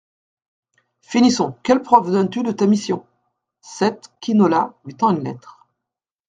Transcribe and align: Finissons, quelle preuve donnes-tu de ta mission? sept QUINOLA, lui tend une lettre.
Finissons, 1.01 1.55
quelle 1.61 1.83
preuve 1.83 2.09
donnes-tu 2.11 2.41
de 2.41 2.51
ta 2.51 2.65
mission? 2.65 3.05
sept 3.59 4.09
QUINOLA, 4.21 4.73
lui 4.83 4.95
tend 4.95 5.11
une 5.15 5.23
lettre. 5.23 5.67